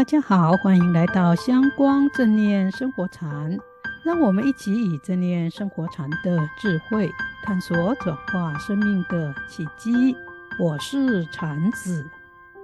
[0.00, 3.54] 大家好，欢迎来到香光正念生活禅，
[4.02, 7.10] 让我们一起以正念生活禅的智慧，
[7.42, 10.16] 探索转化生命的契机。
[10.58, 12.02] 我是禅子，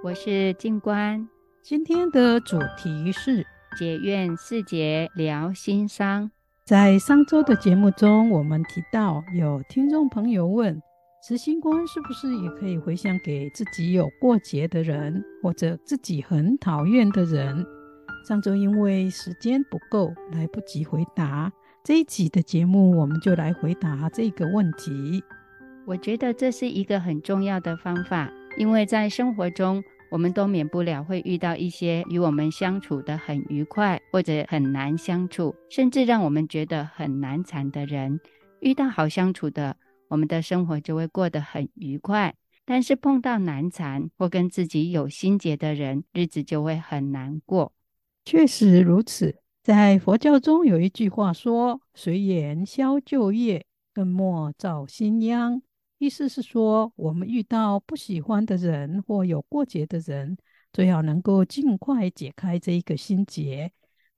[0.03, 1.29] 我是静观。
[1.61, 3.45] 今天的主题是
[3.77, 6.31] 解怨四结疗心伤。
[6.65, 10.81] 在上周的节目中，我们提到有听众朋友问。
[11.27, 17.65] 慈心观是不是也可以回向给自己有过节的人，或者自己很讨厌的人？
[18.25, 21.51] 上周因为时间不够，来不及回答。
[21.83, 25.21] 这一集的节目，我们就来回答这个问题。
[25.85, 38.17] 我觉得这是一个很重要的方法，因为在生活中，我们都免不了会遇到一些与我们相处得很愉快，或者很难相处，甚至让我们觉得很难缠的人。
[38.61, 39.75] 遇到好相处的。
[40.09, 47.73] 我们的生活就会过得很愉快，但是碰到难缠或跟自己有心结的人，日子就会很难过。
[48.25, 55.61] 确实如此，在佛教中有一句话说：“随缘消旧业，更莫造新殃。”
[55.99, 60.37] 意思是说，我们遇到不喜欢的人或有过节的人，
[60.71, 63.71] 最好能够尽快解开这一个心结，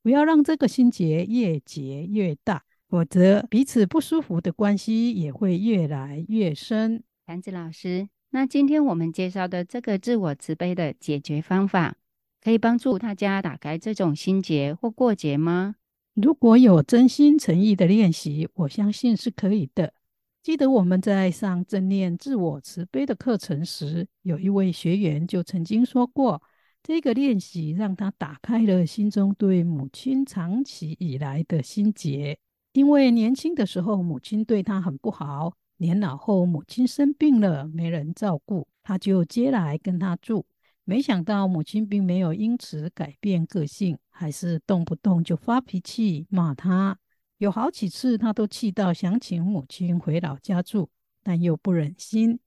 [0.04, 2.64] 不要让这个心结越结越大。
[2.90, 7.04] 否则，彼此不舒服的关系也会越来越深。
[7.28, 11.98] 禅子老师，那今天我们介绍的这个自我慈悲的解决方法，
[12.44, 15.76] 可以帮助大家打开这种心结或过节吗？
[16.16, 19.94] 如果有真心诚意的练习，我相信是可以的。
[20.42, 26.42] 记得我们在上正念自我慈悲的课程时，有一位学员就曾经说过，
[26.82, 32.40] 这个练习让他打开了心中对母亲长期以来的心结。
[32.74, 40.46] 因为年轻的时候母亲对他很不好，年老后母亲生病了，没人照顾，他就接来跟他住。
[40.84, 46.98] 没想到母亲并没有因此改变个性，还是动不动就发脾气骂他。
[47.38, 50.90] 有好几次他都气到想请母亲回老家住，
[51.24, 52.40] 但又不忍心，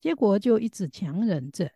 [0.00, 1.70] 结果就一直强忍着。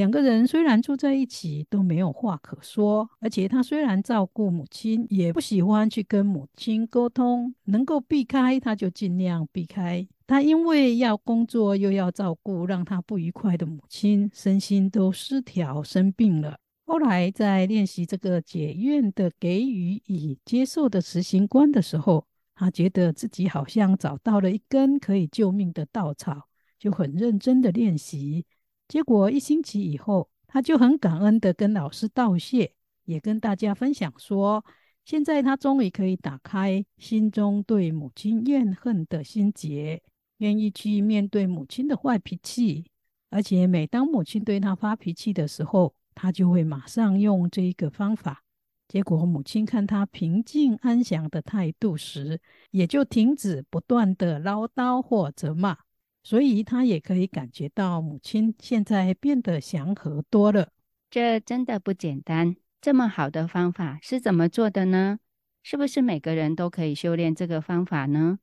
[0.00, 3.06] 两个人虽然住在一起，都没有话可说。
[3.18, 10.08] 而且他虽然照顾母亲，也不喜欢去跟母亲沟通，能够避开他就尽量避开。
[10.26, 16.56] 他因为要工作又要照顾让他不愉快的母亲，身心都失调，生病了。
[16.86, 22.24] 后来在练习这个解怨的给予与接受的慈心观的时候，
[22.54, 28.46] 他觉得自己好像找到了一根可以救命的稻草，就很认真的练习。
[28.90, 32.72] 结果一星期以后，他就很感恩的跟老师道谢，
[33.04, 34.64] 也跟大家分享说，
[35.04, 40.02] 现在他终于可以打开心中对母亲怨恨的心结，
[40.38, 42.90] 愿意去面对母亲的坏脾气，
[43.30, 48.42] 而且每当母亲对他发脾气的时候，他就会马上用这一个方法。
[48.88, 52.40] 结果母亲看他平静安详的态度时，
[52.72, 55.78] 也就停止不断的唠叨或责骂。
[56.22, 60.70] 所以他也可以感觉到母亲现在变得祥和多了。
[61.10, 62.56] 这真的不简单。
[62.80, 65.18] 这么好的方法是怎么做的呢？
[65.62, 68.38] 是不是每个人都可以修炼这个方法呢？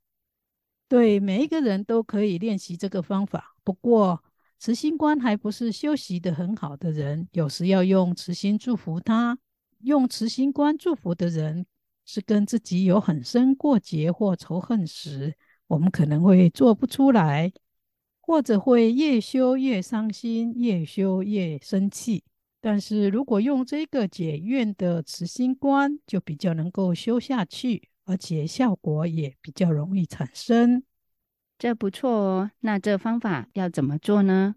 [0.88, 3.56] 对，每一个人都可以练习这个方法。
[3.64, 4.24] 不过，
[4.60, 9.38] 慈心观还不是修习的很好的人，有时要用慈心祝福他。
[9.80, 11.66] 用慈心观祝福的人，
[12.06, 15.36] 是跟自己有很深过节或仇恨时，
[15.68, 17.52] 我们可能会做不出来。
[18.28, 22.26] 或者会越修越伤心，越修越生气。
[22.60, 30.84] 但是如果用这个解怨的慈心观，就比较能够修下去，而且效果也比较容易产生。
[31.58, 32.52] 这不错哦。
[32.60, 34.56] 那这方法要怎么做呢？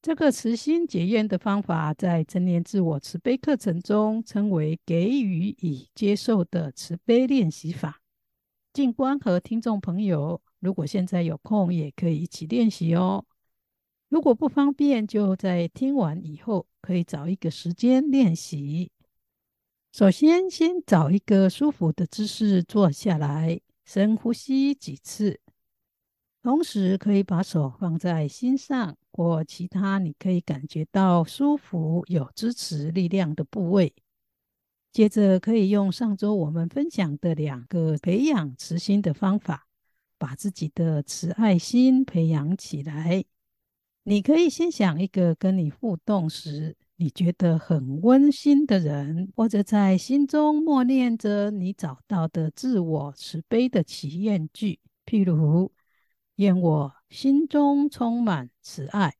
[0.00, 8.00] 这个慈心解怨的方法，在正念自我慈悲课程中称为给予与接受的慈悲练习法。
[8.72, 10.40] 静观和听众朋友。
[10.60, 13.24] 如果现在有空，也可以一起练习哦。
[14.08, 18.92] 如果不方便，就在听完以后，可以找一个时间练习。
[19.92, 25.40] 首先，先找一个舒服的姿势坐下来，深呼吸几次，
[26.42, 33.94] 同时可以把手放在心上或其他你可以感觉到舒服、有支持力量的部位。
[34.92, 39.69] 接着，可以用上周我们分享的两个培养慈心的方法。
[40.20, 43.24] 把自己的慈爱心培养起来。
[44.02, 55.72] 你可以先想一个跟你互动时你觉得很温馨的人，或者在心中默念着你找到的自我慈悲的祈愿句，譬如
[56.36, 59.14] “愿我心中充满慈爱”。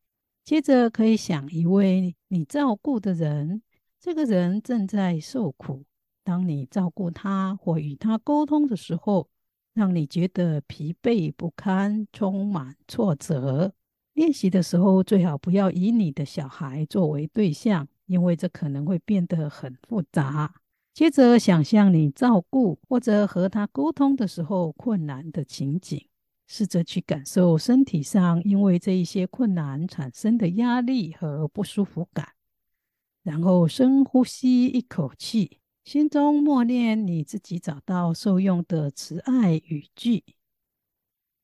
[0.45, 3.63] 接着可以想一位你照顾的人，
[3.99, 5.87] 这个人正在受苦。
[6.23, 9.30] 当你照顾他或与他沟通的时候，
[9.75, 13.73] 让你觉得疲惫不堪、充满挫折。
[14.15, 20.53] 练习的时候，最好不要以你的小孩作为对象，因为这可能会变得很复杂。
[20.93, 26.05] 接着，想象你照顾或者和他沟通的时候困难的情景，
[26.49, 32.31] 试着去感受身体上因为这一些困难产生的压力和不舒服感。
[33.23, 35.59] 然后深呼吸一口气。
[35.85, 40.23] 心中默念你自己找到受用的慈爱语句，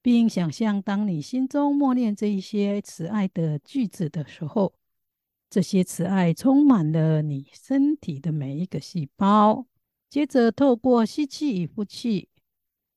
[0.03, 4.75] 并想象当你心中默念这一些慈爱的句子的时候，
[5.51, 9.67] 这些慈爱充满了你身体的每一个细胞。
[10.09, 12.29] 接着透过吸气与呼气，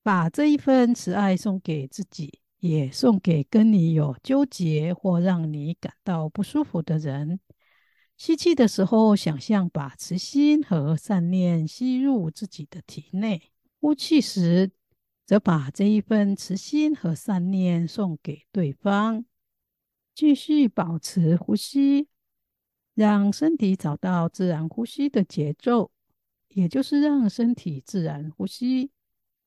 [0.03, 7.39] 把这一份慈爱送给自己，也送给跟你有纠结或让你感到不舒服的人。
[8.19, 13.39] 吸气的时候，想象把慈心和善念吸入自己的体内；
[13.79, 14.71] 呼气时，
[15.25, 19.23] 则把这一份慈心和善念送给对方。
[20.13, 22.09] 继续保持呼吸，
[22.93, 25.89] 让身体找到自然呼吸的节奏，
[26.49, 28.91] 也就是让身体自然呼吸。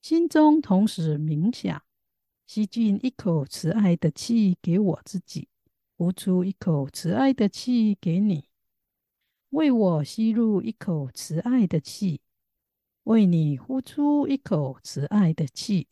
[0.01, 1.83] 心中同时冥想：
[2.47, 5.49] 吸进一口慈爱的气给我自己，
[5.99, 8.47] 呼出一口慈爱的气给你。
[9.53, 12.23] 为我吸入一口慈爱的气，
[13.05, 15.87] 为你呼出一口慈爱的气。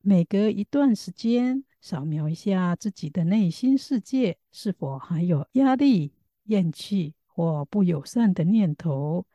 [0.00, 6.12] 每隔一段时间，扫描一下自己的内心世界，是否还有压力、
[6.44, 9.26] 厌弃或不友善的念头？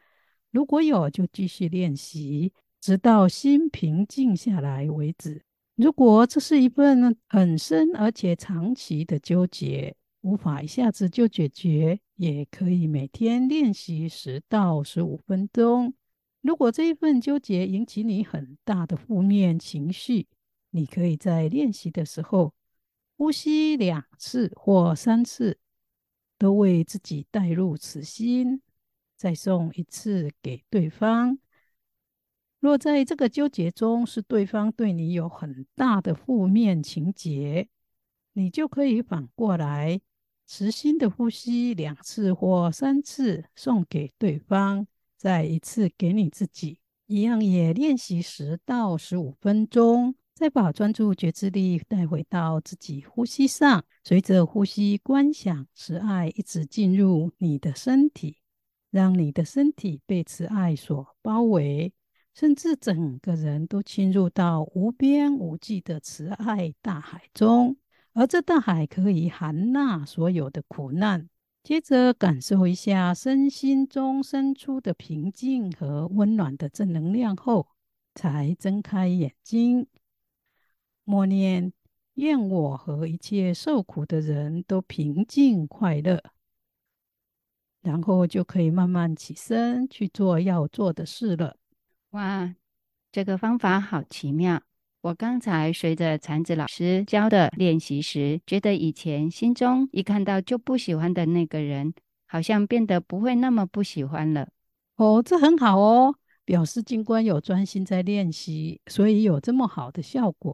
[0.50, 2.52] 如果有，就继续练习，
[2.82, 5.44] 直到心平静下来为止。
[5.76, 15.94] 如果这是一份很深而且长期的纠结，无法一下子就解决，也可以每天练习十到十五分钟。
[16.42, 20.28] 如果这一份纠结引起你很大的负面情绪，
[20.72, 22.54] 你可以在练习的时候
[23.18, 25.60] 呼吸两次或三次，
[26.38, 28.62] 都为自己带入慈心，
[29.16, 31.38] 再送一次给对方。
[32.60, 37.70] 若在这个纠结中是对方对你有很大的负面情结，
[38.34, 40.02] 你就可以反过来。
[40.48, 58.38] 慈心的呼吸两次或三次，送给对方，再一次给你自己，一样也练习十到十五分钟，再把专注觉知力带回到自己呼吸上，随着呼吸观想慈爱一直进入你的身体，
[58.90, 61.92] 让你的身体被慈爱所包围，
[62.34, 67.76] 甚至整个人都侵入到无边无际的慈爱大海中。
[68.18, 71.30] 而这大海可以含纳所有的苦难。
[71.64, 77.68] 接着感受一下身心中生出的平静和温暖的正能量后，
[78.16, 79.86] 才睁开眼睛，
[81.04, 81.72] 默念：
[82.16, 86.24] 愿我和一切受苦的人都平静快乐。
[87.82, 91.58] 然后就可以慢慢起身去做要做的事了。
[92.12, 92.56] 哇，
[93.12, 94.64] 这个方法好奇妙！
[95.08, 101.94] 我刚才随着禅子老师教的练习时，觉得以前心中一看到就不喜欢的那个人，
[102.28, 104.50] 好像变得不会那么不喜欢了。
[104.98, 110.54] 哦，这很好哦，表示静观有专心在练习，所以有这么好的效果。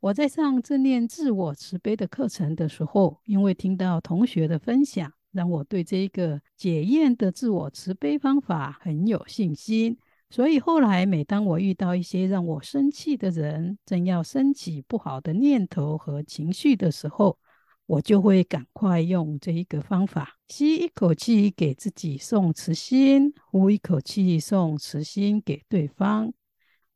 [0.00, 9.96] 我在上正念自我慈悲的课程的时候，因为听到同学的分享，让我对这个检验的自我慈悲方法很有信心。
[10.34, 17.38] 所以后来，每当我遇到一些让我生气的人，正要升起不好的念头和情绪的时候，
[17.86, 26.32] 我就会赶快用这一个方法：吸一口气给自己送慈心，呼一口气送慈心给对方，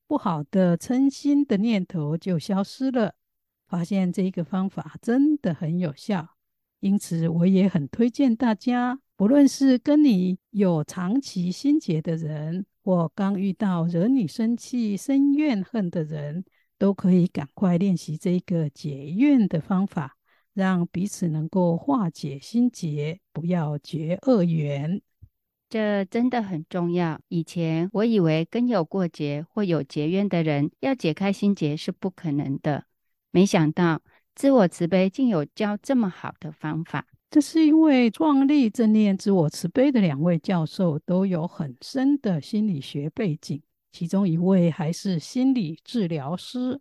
[0.09, 3.15] 不好的嗔心的念头就消失了。
[3.69, 6.31] 发现这一个方法真的很有效，
[6.81, 16.43] 因此我也很推荐大家，不论是跟你有长期心结的人，或刚遇到惹你生气、生怨恨的人，
[16.79, 20.17] 都可以赶快练习这个解怨的方法，
[20.55, 25.03] 让彼此能够化解心结，不要结恶缘。
[25.69, 27.21] 这真的很重要。
[27.29, 32.87] 以前我以为跟有过节或有结怨的人要解开心结是不可能的，
[33.31, 34.01] 没想到
[34.35, 37.05] 自我慈悲竟有教这么好的方法。
[37.31, 43.61] 这是因为创立正念自我慈悲的两位教授都有很深的心理学背景，
[43.93, 46.81] 其中一位还是心理治疗师，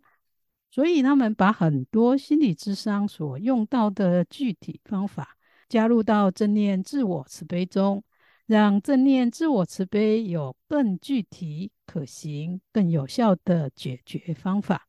[0.70, 5.36] 所以他们把很多心理咨商所用到的具体方法
[5.68, 8.02] 加入到正念自我慈悲中，
[8.46, 14.88] 让正念自我慈悲有更具体、可行、更有效的解决方法。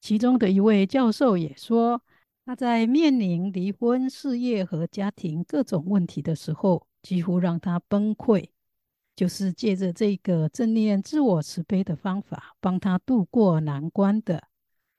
[0.00, 2.02] 其中的一位教授也说，
[2.44, 8.48] 他在面临离婚、事业和家庭各种问题的时候，几乎让他崩溃，
[9.14, 14.48] 就是借着这个正念自我慈悲的方法，帮他度过难关的，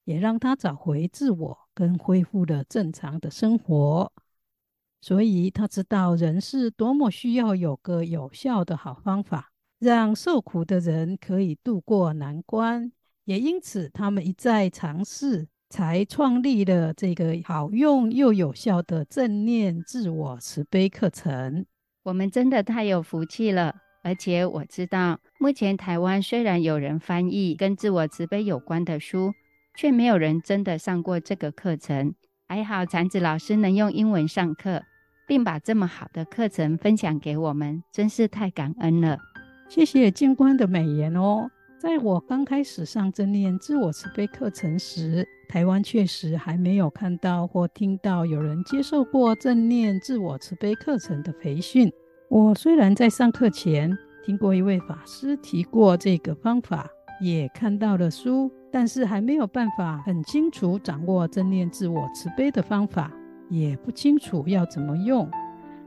[0.06, 4.12] 也让他找回自我，跟恢复了正常的生活。
[5.02, 12.90] 所以他知道人是多么需要有个有效的好方法，让受苦的人可以度过难关。
[13.26, 21.66] 也因此，他们一再尝试，才创立了这个好用又有效的正念自我慈悲课程。
[22.04, 29.34] 我们真的太有福气了，而且我知道，目前台湾虽然有人翻译跟自我慈悲有关的书，
[29.76, 32.14] 却没有人真的上过这个课程。
[32.48, 34.84] 还好禅子老师能用英文上课。
[35.26, 39.18] 并把这么好的课程分享给我们，真是太感恩了。
[39.70, 41.50] 谢谢静观的美言哦。
[41.84, 51.92] 在我刚开始上正念自我慈悲课程时，台湾确实还没有看到或听到有人接受过正念自我慈悲课程的培训。
[52.30, 53.92] 我虽然在上课前
[54.24, 63.12] 听过一位法师提过这个方法，也看到了书，但是还没有办法很清楚掌握正念自我慈悲的方法。
[63.50, 65.30] 也不清楚要怎么用，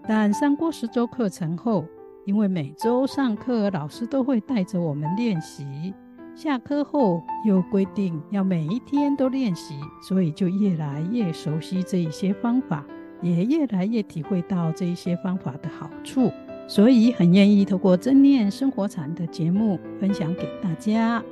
[0.06, 1.86] 但上过十周课程后，
[2.26, 5.94] 因为每周上课老师都会带着我们练习，
[6.34, 12.84] 下课后又规定要每一天都练习，所以就越来越熟悉这一些方法，
[13.22, 16.32] 也越来越体会到这一些方法的好处，
[16.66, 21.22] 所以很愿意透过正念生活禅的节目分享给大家。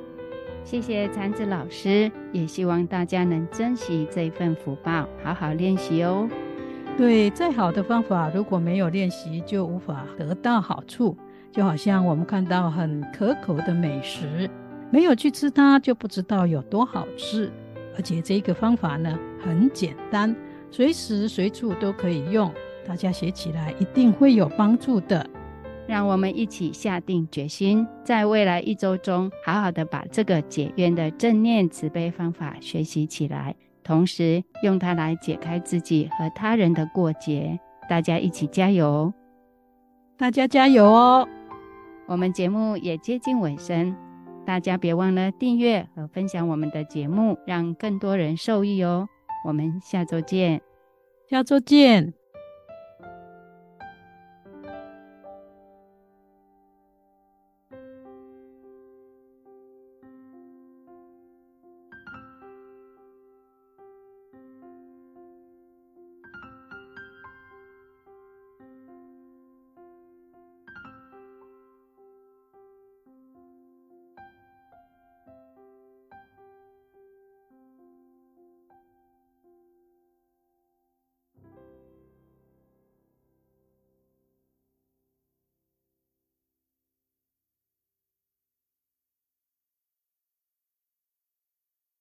[0.63, 6.29] 谢谢禅子老师，也希望大家能珍惜这份福报，好好练习哦。
[6.97, 11.15] 对，再好的方法，如果没有练习，就无法得到好处。
[11.51, 14.49] 就好像我们看到很可口的美食，
[14.91, 17.51] 没有去吃它，就不知道有多好吃。
[17.97, 20.33] 而且这个方法呢，很简单，
[20.71, 22.49] 随时随处都可以用，
[22.87, 25.25] 大家学起来一定会有帮助的。
[25.87, 37.59] 让我们一起下定决心，在未来一周中，好好的把这个解冤的正念慈悲方法学习起来，同时用它来解开自己和他人的过节。
[37.87, 39.13] 大家一起加油！
[40.17, 41.27] 大家加油哦！
[42.07, 43.95] 我们节目也接近尾声，
[44.45, 49.07] 大家别忘了订阅和分享我们的节目，让更多人受益哦。
[49.45, 50.61] 我们下周见！
[51.29, 52.24] 下周见！